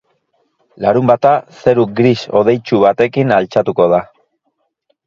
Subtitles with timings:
[0.85, 1.33] Larunbata
[1.65, 4.03] zeru gris hodeitsu batekin altxatuko da.